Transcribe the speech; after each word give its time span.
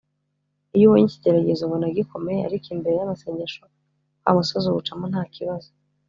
iyo 0.75 0.85
ubonye 0.87 1.05
ikigeragezo 1.07 1.61
ubona 1.63 1.85
gikomeye 1.97 2.41
ariko 2.47 2.67
imbere 2.75 2.95
y'amasengesho 2.97 3.61
wa 4.23 4.31
musozi 4.37 4.67
uwucamo 4.69 5.05
nta 5.11 5.23
kibazo 5.35 5.69